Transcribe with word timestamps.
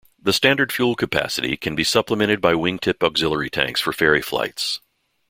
The 0.19 0.33
standard 0.33 0.71
fuel 0.71 0.95
capacity 0.95 1.55
can 1.55 1.75
be 1.75 1.83
supplemented 1.83 2.41
by 2.41 2.53
wingtip 2.53 3.03
auxiliary 3.03 3.51
tanks 3.51 3.79
for 3.79 3.93
ferry 3.93 4.23
flights. 4.23 4.79